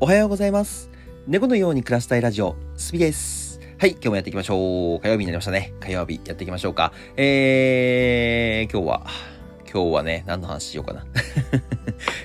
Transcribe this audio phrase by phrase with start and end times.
[0.00, 0.90] おはようございます。
[1.26, 3.58] 猫のように暮らしたいラジオ、スビです。
[3.80, 5.00] はい、今日もやっていきましょう。
[5.00, 5.74] 火曜日になりましたね。
[5.80, 6.92] 火曜日やっていきましょうか。
[7.16, 9.06] えー、今日は、
[9.70, 11.04] 今日はね、何の話しようかな。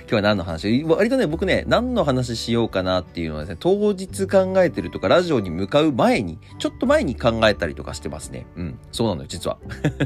[0.02, 0.84] 今日は何の話？
[0.84, 8.46] 割とね、僕ね、何の話しようかなっていうのはですね、当日考えてるとか、ラジオに向かう前に、ちょっと前に考えたりとかしてますね。
[8.56, 9.58] うん、そうなのよ、実は。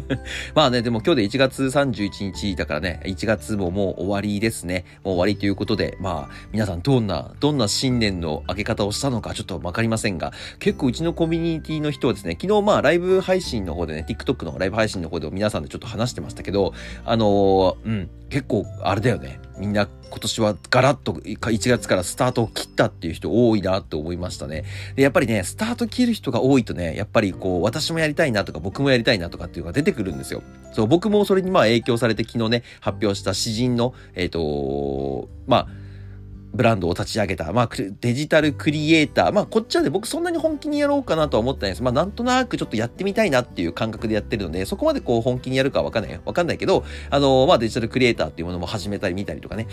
[0.55, 4.85] まあね、でも今日で1月31日だからね、1月ももう終わりですね。
[5.05, 16.73] もう終わりということで、まあ、皆さんどんな、どんな新年の明け方をしたのかちょっとわかりませんが、結構うちのコミュニティの人はですね、昨日まあライブ配信の方でね、TikTok のライブ配信の方で皆さんでちょっと話してましたけど、
[17.05, 19.41] あののうん、結構あれだよね。
[19.59, 24.65] みんな今年はガラッと1月からスタートを切ったっていう人多いなって思いましたね。
[24.95, 30.43] で、やっぱりね、スタート切る人が多いとね、やっぱりこう、私もやりたいなとか僕もやりたいなとかっていうのが出てくるんですよ。
[30.73, 35.69] そう、僕もそれにまあ影響されて昨日ね、発表した詩人の、えっ、とまあ、
[36.53, 39.33] ブランドを立ち上げた、まあ、デジタルクリエイター。
[39.33, 41.83] まあ、こっちはね、僕そんなに本気にやろうかなとは思ってないです。
[41.83, 46.21] まあ、なんとなくちょっとやってみたいなっていう感覚でやってるので、そこまでこう本気にやるかわかんない。
[46.25, 49.67] わかんないけど、あのまあ、デジタルクリエイターっていうものも始めたり見たりとかね。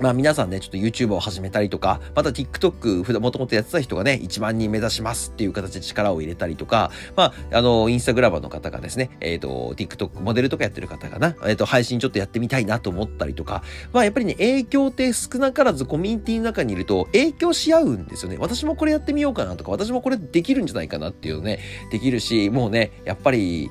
[0.00, 18.38] まあ皆さんね、ちょっと YouTube を始めたりとか、また TikTok、普段もともとやってた人がね、1万人目指しますっていう形で力を入れたりとか、まあ、あの、インスタグラマーの方がですね、えっ、ー、と、TikTok モデルとかやってる方かな、えっ、ー、と、配信ちょっとやってみたいなと思ったりとか、まあやっぱりね、影響って少なからずコミュニティの中にいると影響し合うんですよね。
[18.40, 21.58] 私もこれやってみようかなとか、私もこれできるんじゃないかなっていうのね、
[21.92, 23.70] できるし、もうね、やっぱり、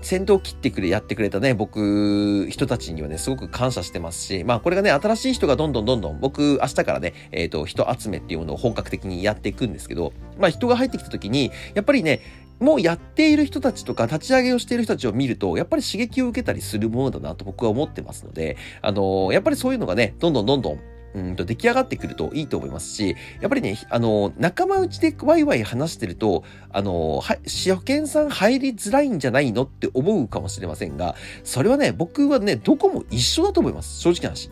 [0.00, 12.20] 先頭を切ってくれ、やってくれたね、僕、人たちにはね、すごく感謝してますし、まあこれがね、新しい人がどんどんどんどん、僕、明日からね、えっ、ー、と、人集めっていうものを本格的にやっていくんですけど、まあ人が入ってきた時に、やっぱりね、
[12.60, 20.80] もうやっている人たちとか、立ち上げをしている人たちを見ると、やっぱり刺激を受けたりするものだなと僕は思ってますので、あのー、やっぱりそういうのがね、どんどんどんどん、
[21.14, 31.14] うんと出来上がってくるといいと思いますし、やっぱりね、あの、仲間内でワイワイ話してると、あの、は、初見さん入りづらいんじゃないのって思うかもしれませんが、
[31.44, 34.00] それはね、僕はね、どこも一緒だと思います。
[34.00, 34.50] 正直な話。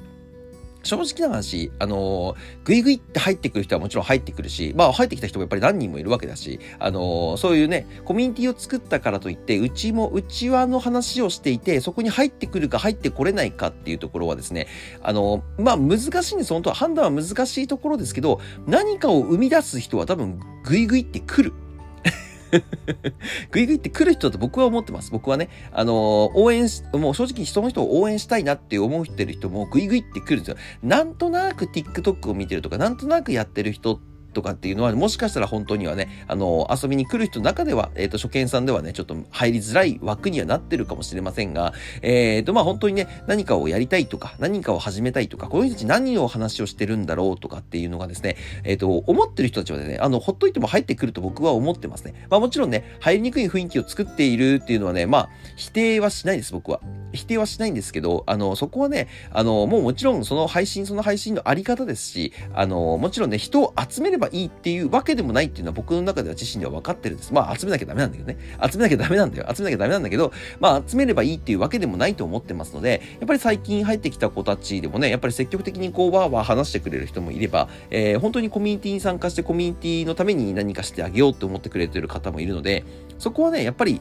[0.87, 14.69] 正直な話、あのー、ぐいぐいって入ってくる人はもちろん入ってくるし、まあ入ってきた人もやっぱり何人もいるわけだし、あのー、そういうね、コミュニティを作ったからといって、うちも内輪の話をしていて、そこに入ってくるか入ってこれないかっていうところはですね、
[15.03, 16.77] あのー、まあ難しいんです、本当は。
[16.77, 21.55] 判断は難しいところですけど、何かを生み出す人は多分ぐいぐいって来る。
[23.51, 25.11] グイグイって来る人だと僕は思ってます。
[25.11, 30.57] 僕はね、あのー、応援し、もう正直その人を応援したいなって思ってる人もグイグイって来るんですよ。
[30.83, 52.27] なんとなく TikTok を見てるとか、なんとなくやってる人ってとかっていうのは、もしかしたら本当にはね、あの、遊びに来る人の中では、えっ、ー、と、初見さんではね、ちょっと入りづらい枠にはなってるかもしれませんが、えっ、ー、と、まあ、本当にね、何かをやりたいとか、何かを始めたいとか、この人たち何を話をしてるんだろうとかっていうのがですね、えっ、ー、と、思ってる人たちはね、あの、ほっといても入ってくると僕は思ってますね。
[52.29, 56.81] まあ、もちろんね、入りにくい雰囲気を作っているっていうのはね、まあ、否定はしないです、僕は。
[57.17, 67.33] 否定はしないんですけど、あの、そこはね、あの、もうもちろんその配信、その配信のあり方ですし、あの、もちろんね、人を集めればいいっていうわけでもないっていうのは僕の中では自身では分かってるんです。
[67.33, 68.39] まあ、集めなきゃダメなんだけどね。
[68.71, 69.47] 集めなきゃダメなんだよ。
[69.55, 82.85] 集めなきゃダメなんだけど、まあ、集めればいいっていうわけでもないと思ってますので、やっぱり最近入ってきた子たちでもね、やっぱり積極的にこう、わーわー話してくれる人もいれば、えー、本当にコミュニティに参加してコミュニティのために何かしてあげようと思ってくれてる方もいるので、
[83.19, 84.01] そこはね、やっぱり、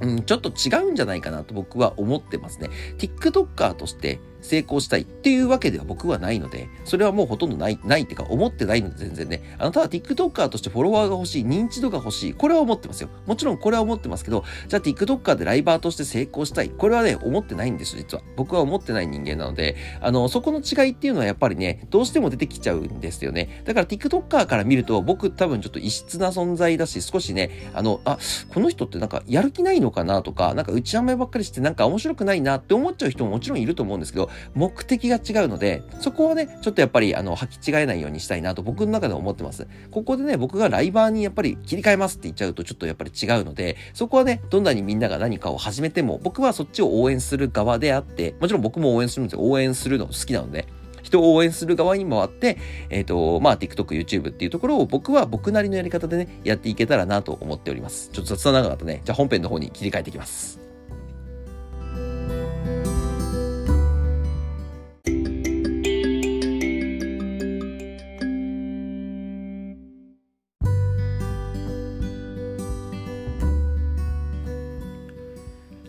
[0.00, 2.68] うん、ちょっと違うんじゃないかなと僕は思ってますね。
[2.98, 9.56] TikToker として成功したいっていうわけでは僕はないので、それはもうほとんどない、ないってか思ってないので全然ね。
[9.58, 13.08] あの、ただ TikToker としてフォロワーが欲しい、認知度が欲しい、これは思ってますよ。
[13.26, 18.22] もちろんこれは思ってますけど、じゃあ TikToker でライバーとして成功したい、これはね、思ってないんですよ、実は。
[18.36, 23.62] 僕は思ってない人間なので、あの、そこの違いっていうのはやっぱりね、どうしても出てきちゃうんですよね。
[23.64, 28.18] だから TikToker から見ると、僕多分ちょっと異質な存在だし、少しね、あの、あ、
[28.52, 39.66] この人ってなんかやる気ないのかなとか、なんか内甘えばっかりしてなんか面白くないなって思っちゃう人ももちろんいると思うんですけど、目的が違うので、そこをね、ちょっとやっぱり、あの、履き違えないようにしたいなと僕の中で思ってます。
[39.90, 49.40] ここでね、僕がライバーにやっぱり切り替えますって言っちゃうとちょっとやっぱり違うので、そこはね、どんなにみんなが何かを始めても、僕はそっちを応援する側であって、もちろん僕も応援するんですよ。
[49.42, 50.66] 応援するの好きなので。
[51.04, 52.58] 人を応援する側に回って、
[52.90, 58.10] えっ、ー、と、まあ、TikTok、YouTube っていうところを僕は僕なりのやり方でね、やっていけたらなと思っております。
[58.12, 59.02] ちょっと雑談長かったね。
[59.04, 60.63] じゃあ本編の方に切り替えていきます。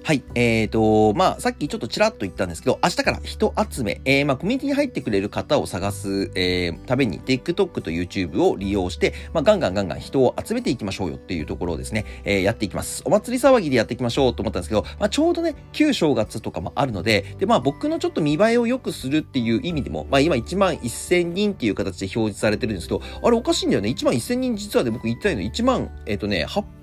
[0.05, 0.21] はい。
[0.35, 13.01] えっ、ー、と、まあ、さっきちょっとちらっと言ったんですけど、明日から人集め、えー、まあ、コミュニティに入ってくれる方を探す、えー、ために TikTok と YouTube を利用して、まあ、ガンガンガンガン人を集めていきましょうよっていうところをですね、えー、やっていきます。
[13.03, 23.89] お祭り騒ぎでやっていきましょうと思ったんですけど、まあ、ちょうどね、旧正月とかもあるので、で、まあ、僕のちょっと見栄えを良くするっていう意味でも、まあ、今1万1000人っていう形で表示されてるんですけど、あれおかしいんだよね。
[23.89, 26.75] 1万1000人実はね、僕言ったいの1万、えっ、ー、とね、800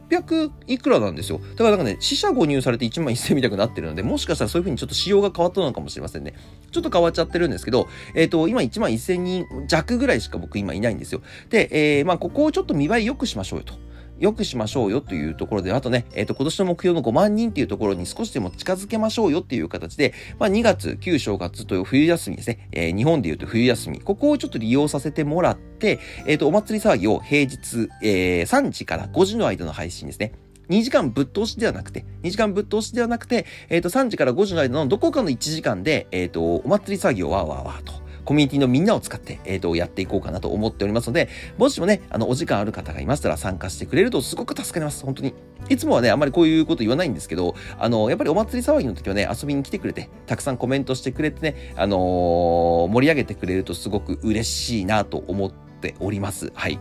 [0.66, 1.38] いくらなんですよ。
[1.38, 6.34] だからなんかね、死者誤入されて1万1000みたくなってるので、もしかしたらそういう風にちょっと仕様が変わったのかもしれませんね。
[6.70, 11.22] ちょっと変わっちゃってるんですけど、えっ、ー、と、今1万1000人弱ぐらいしか僕今いないんですよ。
[11.50, 13.74] で、えー、まあ、ここをちょっと見栄え良くしましょうよと。
[14.18, 30.32] 良くしましょうよというところで、あとね、えっ、ー、と、今年の目標の5万人っていうところに少しでも近づけましょうよっていう形で、まあ、2月、旧正月という冬休みですね、えー、日本で言うと冬休み、ここをちょっと利用させてもらって、えっ、ー、と、お祭り騒ぎを平日、えー、3時から5時の間の配信ですね。
[30.68, 37.92] 2時間ぶっ通しではなくて、2時間ぶっ通しではなくて、えっ、ー、と、3時から5時の間のどこかの1時間で、えっ、ー、と、お祭り騒ぎをわーわーわーと、
[38.24, 41.28] コミュニティのみんなを使って、えっ、ー、と、やっていこうかなと思っておりますので、
[41.58, 45.04] もしもね、あの、お時間ある方がいましたら参加してくれるとすごく助かります。
[45.04, 45.34] 本当に。
[45.68, 56.52] いつもはね、あんまりこういうこと言わないんですけど、あの、やっぱりお祭り騒ぎの時はね、遊びに来てくれて、たくさんコメントしてくれてね、あのー、盛り上げてくれるとすごく嬉しいなと思っております。
[56.54, 56.78] はい。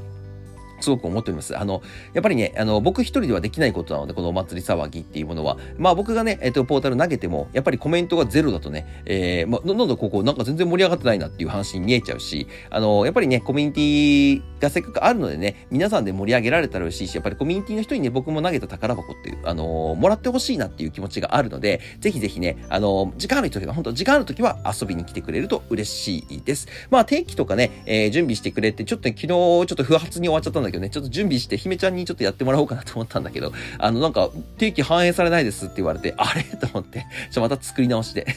[0.82, 1.58] すごく思っております。
[1.58, 1.82] あの、
[2.14, 26.68] やっぱりね、あの、僕一人ではできないことなので、このお祭り騒ぎっていうものは、まあ僕がね、えっ、と、ポータル投げても、やっぱりコメントがゼロだとね、えー、まあ、どんどんここ、なんか全然盛り上がってないなっていう話に見えちゃうし、あの、やっぱりね、コミュニティがせっかくあるのでね、皆さんで盛り上げられたら嬉しいし、やっぱりコミュニティの人にね、僕も投げた宝箱っていう、あのもらってほしいなっていう気持ちがあるので、ぜひぜひね、あの時間ある時は、本当時間ある時は遊びに来てくれると嬉しいです。
[26.90, 36.44] まあ、定期とかね、えー、準備してくれて、ちょっと、ね、昨日ちょっと不発に終わっちゃったんだけどね、ちょっと準備して、姫ちゃんにちょっとやってもらおうかなと思ったんだけど、あの、なんか、定期反映されないですって言われて、あれ？
[36.44, 38.28] と思って、ちょ、また作り直して。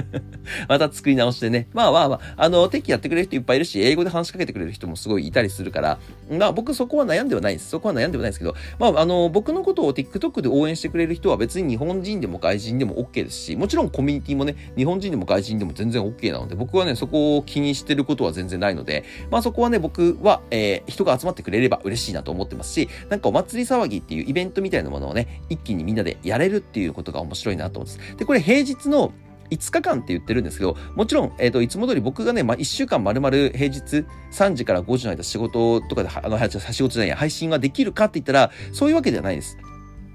[0.68, 1.68] また作り直してね。
[1.72, 5.98] まあまあまあ、あの、定期やってくれる人いっぱいいるし、英語で話しかけてくれる人もすごいいたりするから、
[6.30, 7.70] まあ僕そこは悩んではないです。
[7.70, 28.16] そこは悩んではないですけど、まああの、僕のことを TikTok で応援してくれる人は別に日本人でも外人でも OK ですし、もちろんコミュニティもね、日本人でも外人でも全然 OK なので、僕はね、そこを気にしてることは全然ないので、まあそこはね、僕は、えー、人が集まってくれるれば嬉しいなと思ってますし、なんかお祭り騒ぎっていうイベントみたいなものをね、一気にみんなでやれるっていうことが面白いなと思うんです。
[28.16, 29.12] で、これ平日の
[29.50, 39.58] 5日間って言ってるんですけど、もちろん、えっ、ー、と、いつも通り僕がね、まあ、1週間丸々平日3時から5時の間仕事とかで、あの、仕事じゃないや、配信ができるかって言ったら、そういうわけではないです。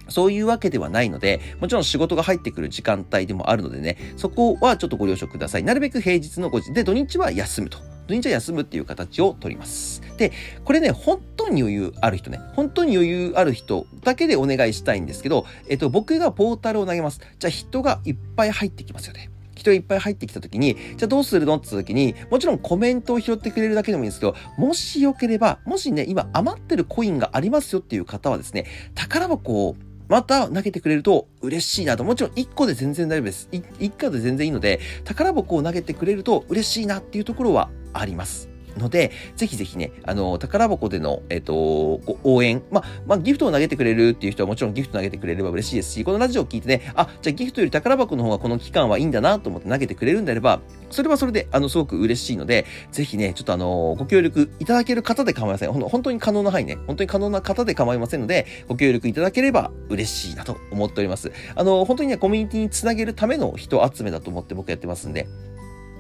[0.10, 5.64] そういうわけではないので、もちろん仕事が入ってくる時間帯でもあるのでね、そこはちょっとご了承ください。
[5.64, 7.89] なるべく平日の5時で、土日は休むと。
[8.10, 10.02] 土日は休むっていう形をとります。
[10.18, 10.32] で、
[10.66, 17.22] これね、本当に余裕ある人ね、本当に余裕ある人だけでお願いしたいんですけど、えっと、僕がポータルを投げます。
[17.38, 19.30] じゃあ人がいっぱい入ってきますよね。
[19.54, 28.66] 人いっぱい入ってきた時に、じゃあどうするのって時に、もちろんコメントを拾ってくれるだけでもいいんですけど、もしよければ、もしね、今余ってるコインがありますよっていう方はですね、
[28.96, 29.76] 宝箱を
[30.10, 32.04] また投げてくれると嬉しいなと。
[32.04, 33.48] もちろん1個で全然大丈夫です。
[33.52, 38.50] 1個で全然いいので、宝箱を投げてくれると嬉しいなっていうところはあります。
[38.80, 55.72] ので、ぜひぜひね、あの、宝箱での、えっ、ー、と、応援、ま、まあ、ギフトを投げてくれるっていう人はもちろんギフト投げてくれれば嬉しいですし、このラジオを聞いてね、あ、じゃあギフトより宝箱の方がこの期間はいいんだなと思って投げてくれるんであれば、それはそれで、あの、すごく嬉しいので、ぜひね、ちょっとあの、ご協力いただける方で構いません。
[55.72, 61.32] 本当に可能な範囲ね、本当に可能な方で構いませんので、ご協力いただければ嬉しいなと思っております。
[61.56, 65.28] あの、本当にね、コミュニティにつなげるための人集めだと思って僕やってますんで、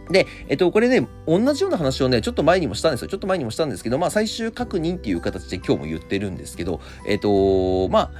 [0.10, 3.08] で、えっと、これね、同じような話をね、ちょっと前にもしたんですよ。
[3.08, 8.12] ちょっと前にもしたんですけど、まあ、最終確認っていう形で今日も言ってるんですけど、えっと、まあ、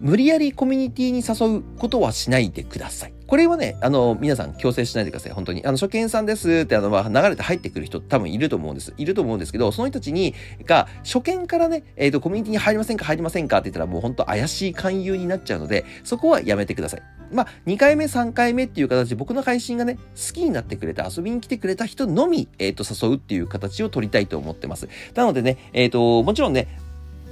[0.00, 3.17] 無理やりコミュニティに誘うことはしないでください。
[3.28, 5.32] これはね、あの、皆さん強制しないでください。
[5.32, 5.62] 本当に。
[5.66, 8.94] あの、初見さんですって、あの、まあ、流れて入ってくる人多分いると思うんです。
[8.96, 17.02] いると思うんですけど、その人たちに、が、初見からね、えっ、ー、と、コミュニティに入りませんか入りませんかって言ったらもう本当怪しい勧誘になっちゃうので、そこはやめてください。
[17.30, 24.88] まあ、2回目、3回目っていう形で僕の配信がね、好きになってくれた、遊びに来てくれた人のみ、えっ、ー、と、誘うっていう形を取りたいと思ってます。
[25.14, 26.66] なのでね、えっ、ー、と、もちろんね、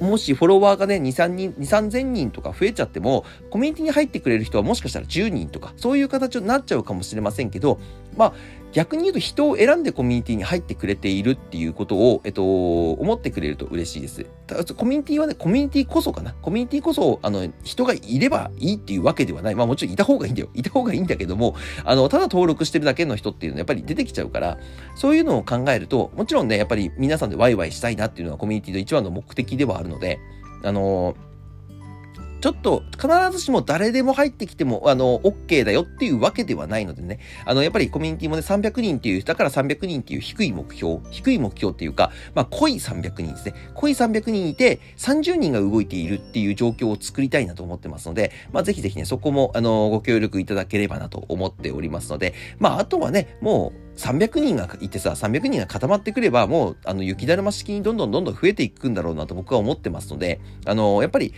[0.00, 7.78] もしフォロワーがね、2、3人、2、3000人とか増えちゃっても、コミュニティに入ってくれる人はもしかしたら10人とか、そういう形になっちゃうかもしれませんけど、
[8.16, 8.32] まあ、
[8.72, 14.26] 逆に言うと人を選んでコミュニティに入ってくれているっていうことを、えっと、思ってくれると嬉しいです。
[14.76, 16.34] コミュニティはね、コミュニティこそかな。
[16.42, 19.54] コミュニティこそ、あの、人がいればいいっていうわけではない。
[19.54, 20.48] まあもちろんいた方がいいんだよ。
[20.54, 24.58] いた方がいいんだけども、あの、ただ登録してるだけの人っていうのはやっぱり出てきちゃうから、
[24.94, 30.18] そういうのを考えると、もちろんね、やっぱり皆さんでワイワイしたいなっていうのはコミュニティの一番の目的ではあるので、
[30.62, 31.35] あのちょっ
[32.46, 43.54] ちょっと必ずしも誰でも入ってきても、あの、OK だよっていうわけではないのでね、あの、やっぱりコミュニティもね、300人っていう、だから300人っていう低い目標、低い目標っていうか、まあ、濃い300人ですね。
[43.74, 61.34] 濃い300人いて、30人が動いているっていう状況を作りたいなと思ってますので、まあ、ぜひぜひね、そこも、あの、ご協力いただければなと思っておりますので、まあ、あとはね、もう、300人がいてさ、300人が固まってくれば、もう、あの、雪だるま式にどんどんどんどん増えていくんだろうなと僕は思ってますので、あの、やっぱり、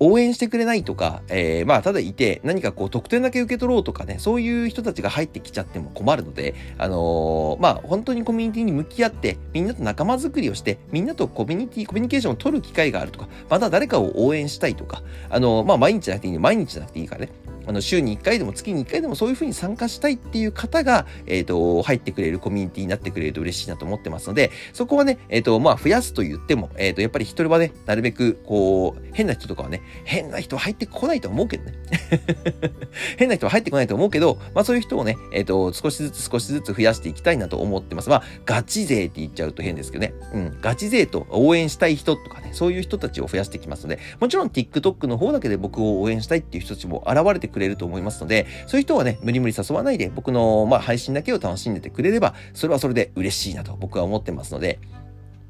[0.00, 17.30] 応援してくれないとか、えー、まあ、ただいて、何かこう、特典だけ受け取ろうとかね、そういう人たちが入ってきちゃっても困るので、あのー、まあ、本当にコミュニティに向き合って、みんなと仲間づくりをして、みんなとコミュニティ、コミュニケーションを取る機会があるとか、また誰かを応援したいとか、あのー、まあ、毎日じゃなくていい毎日じゃなくていいからね、
[17.68, 31.74] あの、週に1回でも月に1回でもそういうふうに参加したいっていう方が、えっ、ー、と、入ってくれるコミュニティになってくれると嬉しいなと思ってますので、そこはね、えっ、ー、と、まあ、増やすと言っても、えっ、ー、と、やっぱり一人はね、なるべく、こう、変な人とかはね、変な人入ってこないと思うけどね。
[33.18, 38.08] 変な人は入ってこないと思うけど、まあ、そういう人をね、えっ、と、少しずつ少しずつ増やしていきたいなと思ってます。
[38.08, 40.14] まあ、ガチ勢って言っちゃうと変ですけどね。
[40.32, 54.78] うん、ガチ勢と応援したい人とかね、そういう人たちを増やしていきますので、もちろん TikTok の方だけで僕を応援したいっていう人たちも現れてくるくれると思いますので、そういう人はね、無理無理誘わないで、僕の、まあ、配信だけを楽しんでてくれれば、それはそれで嬉しいなと僕は思ってますので、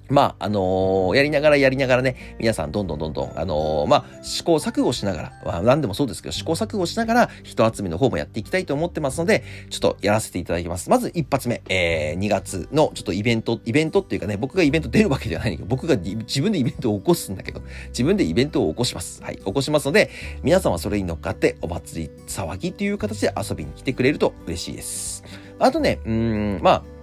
[0.08, 10.90] まあ、あのー、やりながらやりながらね、皆さんどんどんどんどん、あのー、まあ、試行錯誤しながら、まあ、何でもそうですけど、試行錯誤しながら、人集めの方もやっていきたいと思ってますので、ちょっとやらせていただきます。
[10.90, 19.22] まず一発目、えー、2月のちょっとイベント、イベントっていうかね、僕がイベント出るわけじゃないんだけど、僕が自分でイベントを起こすんだけど、自分でイベントを起こします。
[19.22, 20.10] はい、起こしますので、
[20.42, 25.24] 皆さんはそれに乗っかって、お祭り騒ぎっていう形で遊びに来てくれると嬉しいです。
[25.58, 26.97] あとね、うん、まあ、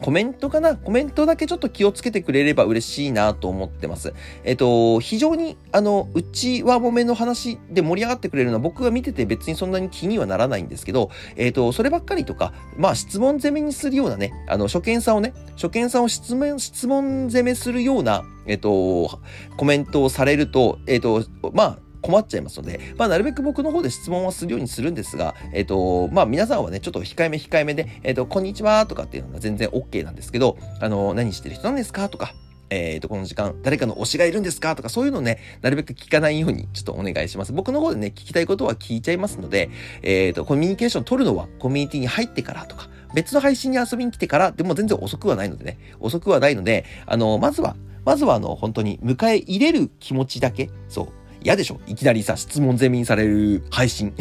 [0.00, 0.76] コメントかな？
[0.76, 4.14] コメントだけちょっと気をつけてくれれば嬉しいなと思ってます。
[4.44, 19.20] えっと、非常に、あの、うちはもめの話で盛り上がってくれるのは僕が見てて別にそんなに気にはならないんですけど、えっと、そればっかりとか、まあ質問攻めにするようなね、あの、初見さんをね、初見さんを質問、質問攻めするような、えっと、
[19.56, 32.34] コメントをされると、えっと、まあ、困っちゃいますので、まあ、なるべく僕の方で質問はするようにするんですが、えっ、ー、と、まあ、皆さんはね、ちょっと控えめ控えめで、えっ、ー、と、こんにちはとかっていうのが全然 OK なんですけど、あの、何してる人なんですかとか、
[32.70, 37.52] えっ、ー、と、この時間、誰かの推しがいるんですかとか、そういうのね、なるべく聞かないように、ちょっとお願いします。
[37.52, 39.70] 僕の方でね、聞きたいことは聞いちゃいますので、
[40.02, 51.08] えっ、と、コミュニケーション取るのは、コミュニティに入ってからとか、別の配信に遊びに来てから、でも全然遅くはないのでね、遅くはないので、あの、まずは、まずはあの、本当に迎え入れる気持ちだけ、そう、
[51.42, 51.80] 嫌でしょ？
[51.86, 54.12] いきなりさ、質問攻めにされる配信。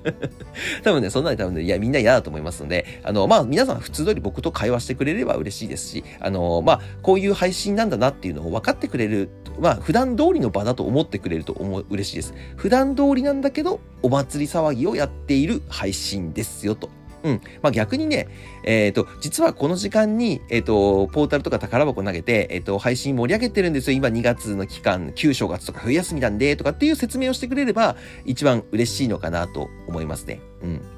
[0.82, 9.28] 多分ね、そんなに多分ね、いや、みんな嫌だと思いますので、あの、まあ、皆さん普通通り僕と会話してくれれば嬉しいですし、あの、まあ、こういう配信なんだなっていうのを分かってくれる、
[9.60, 12.34] まあ、普段通りの場だと思ってくれると思う、嬉しいです。
[12.56, 16.88] 普段通りなんだけど、お祭り騒ぎをやっている配信ですよと。
[17.22, 17.40] うん。
[17.62, 18.28] まあ、逆にね、
[18.64, 23.96] えっ、ー、と、実はこの時間に、えっ、ー、と、ポータルとか宝箱投げて、えっ、ー、と、配信盛り上げてるんですよ。
[23.96, 30.40] 今2月の期間、旧正月とか冬休みなんで、とかっていう説明をしてくれれば、一番嬉しいのかなと思いますね。
[30.62, 30.95] うん。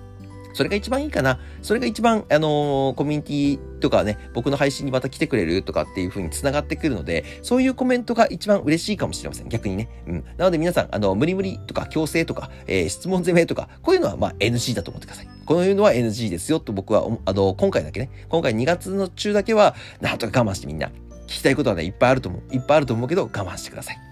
[0.59, 1.39] それが一番いいかな。
[1.63, 9.49] それが一番、あのー、コミュニティとかね、僕の配信にまた来てくれるとかっていう風に繋がってくるので、そういうコメントが一番嬉しいかもしれません。
[9.49, 9.89] 逆にね。
[10.09, 10.25] うん。
[10.37, 15.29] なので皆さん、あの、無理無理とか強制とか、えー、質問攻めとか、こういうのはまあ NG だと思ってください。
[15.47, 20.89] こういうのは NG ですよと僕は、あの、今回だけね、今回2月の中だけは、なんとか我慢してみんな、
[21.29, 22.53] 聞きたいことはね、いっぱいあると思う。
[22.53, 24.08] いっぱいあると思うけど、我慢してください。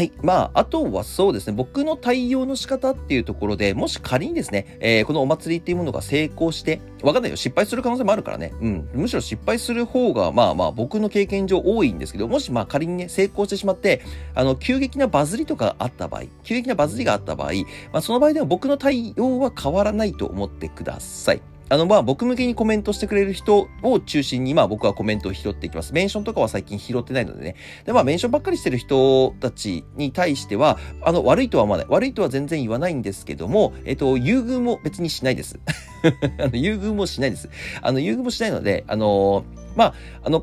[0.00, 0.12] はい。
[0.22, 8.54] まあ、あとはそうですね、僕の対応の仕方っていうところで、もし仮にですね、えー、このお祭りっていうものが成功して、わかんないよ、失敗する可能性もあるからね。
[8.62, 8.88] うん。
[8.94, 14.00] むしろ失敗する方が、まあまあ、僕の経験上多いんですけど、もしまあ仮にね、成功してしまって、
[14.34, 17.50] あの、急激なバズりとかあった場合、急激なバズりがあった場合、
[17.92, 21.42] まあその場合では僕の対応は変わらないと思ってください。
[21.70, 25.92] あの、まあ、僕向けにコメントしてくれる人を中心に、まあ、僕はコメントを拾っていきます。
[25.92, 27.54] メンションとかは最近拾ってないのでね。
[27.86, 31.86] で、まあ、メンションばっかりしてる人たちに対しては、あの、悪いとは思わない。
[31.88, 35.60] 悪いとは全然言わないんですけども、えっと、優遇も別にしないです。
[36.42, 37.48] あの優遇もしないです。
[37.80, 39.44] あの、優遇もしないので、あの、
[39.76, 40.42] まあ、あの、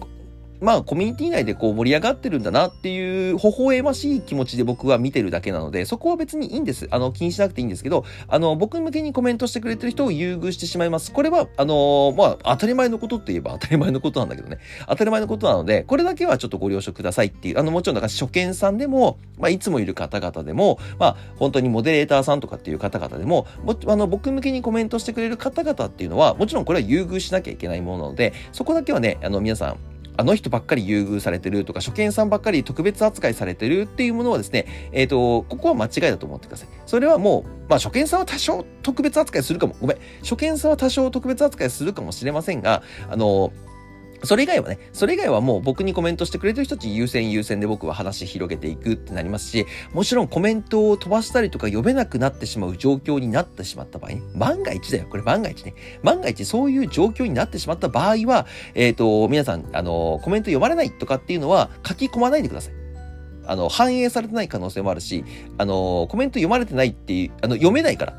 [0.62, 6.88] まあコミュニティ内でこう盛り上がってるんだなっていう微笑ましい気持ちで僕は見てるだけなので、そこは別にいいんです。
[6.92, 11.12] あの、気にしなくていいんですけど、あの、僕向けにコメントしてくれてる人を優遇してしまいます。
[11.12, 14.60] これは、あのまあ、当たり前のことって言えば当たり前のことなんだけどね。
[14.88, 29.78] 当たり前のことなので、これだけはちょっとご了承くださいっていう、あの、もちろんだから初見さんでも、まあ、いつもいる方々でも、まあ、本当にモデレーターさんとかっていう方々でも、もあの、僕向けにコメントしてくれる方々っていうのは、もちろんこれは優遇しなきゃいけないものなので、そこだけはね、あの、皆さん、
[30.18, 36.70] あの人ばっかり優遇されてるとか、初見さんばっかり特別扱いされてるっていうものはですね、えっ、ー、と、ここは間違いだと思ってください。
[36.86, 43.54] それはもう、まあ初見さんは多少特別扱いするかも、ごめん、初見さんは多少特別扱いするかもしれませんが、あの、
[44.24, 55.74] それ以外はね、それ以外はもう僕にコメントしてくれてる人たち優先優先で僕は話広げていくってなりますし、もちろんコメントを飛ばしたりとか読めなくなってしまう状況になってしまった場合ね、万が一だよ、これ万が一ね。
[56.04, 62.74] 万が一そういう状況になってしまった場合は、えっ、ー、と、皆さん、あの、コメント読まれないとかっていうのは書き込まないでください。
[63.48, 65.24] あの、反映されてない可能性もあるし、
[65.58, 68.14] あの、コメント読まれてないっていう、あの、読めないから。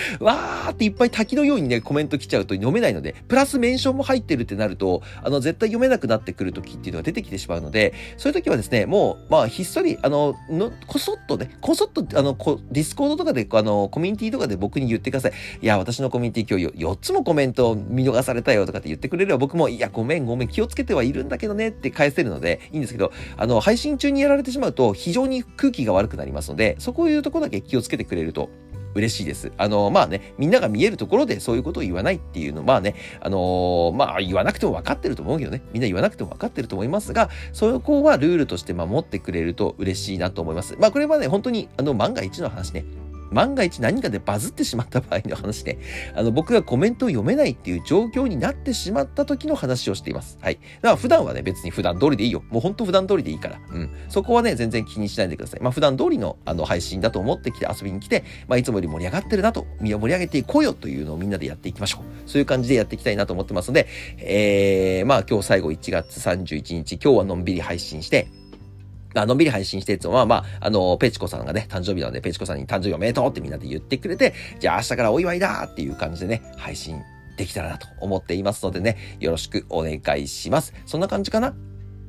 [0.20, 15.32] わーっていっぱい滝のようにね、コメント来ちゃうと読めないので、プラスメンションも入ってるってなると、あの、絶対読めなくなってくる時っていうのが出てきてしまうので、そういう時はですね、もう、まあ、ひっそり、あの、の、こそっとね、こそっと、あの、こディスコードとかで、あの、コミュニティとかで僕に言ってください。
[15.60, 28.50] いや、私のコミュニティ今日4つもコメントを見逃されたよとかって言ってくれれば僕も、いや、ごめんごめん、気をつけてはいるんだけどねって返せるので、いいんですけど、あの、配信中にやられてしまうと、非常に空気が悪くなりますので、そこをいうとこだけ気をつけてくれると
[28.94, 29.52] 嬉しいです。
[29.56, 40.76] あの、まあね、みんなが見えるところでそういうことを言わないっていうの、はね、あのー、まあ言わなくても分かってると思うけどね、みんな言わなくても分かってると思いますが、そこはルールとして守ってくれると嬉しいなと思います。
[40.78, 42.84] まあこれはね、本当に、あの、万が一の話ね、
[43.32, 45.78] 万が一何かでバズってしまった場合の話で、
[46.14, 50.38] あの、僕がコメントを読めないっていう状況になってしまった時の話をしています。
[50.40, 50.54] はい。
[50.54, 52.42] だから普段はね、別に普段通りでいいよ。
[52.50, 53.58] もうほんと普段通りでいいから。
[53.70, 53.90] うん。
[54.08, 55.60] そこはね、全然気にしないでください。
[55.60, 62.02] まあ普段通りのあの配信だと思ってきて遊びに来て、まあいつもより盛り上がってるなと、身を盛り上げていこうよというのをみんなでやっていきましょう。
[62.28, 68.28] そういう感じでやっていきたいなと思ってますので、えー、まあ今日最後1月31日、今日はのんびり配信して、
[69.14, 77.00] あのんびり配信していつもは、まあ、あの、ペチコさんがね、誕生日なので、ペチコさんに誕生日おめでとうってみんなで言ってくれて、じゃあ明日からお祝いだっていう感じでね、配信
[77.36, 80.74] できたらなと思っていますのでね、よろしくお願いします。
[80.86, 81.54] そんな感じかな？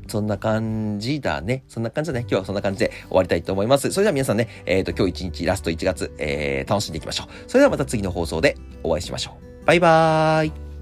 [0.08, 1.63] そんな感じだね。
[1.69, 2.25] そんな感じだね。
[2.30, 3.89] 今日はそんな感じで終わりたいと思います。
[3.91, 7.28] それでは皆さんね、えっ、ー、と、今日一日ラスト1月、えー、楽しんでいきましょう。
[7.47, 9.65] それではまた次の放送でお会いしましょう。
[9.65, 10.72] バイバーイ。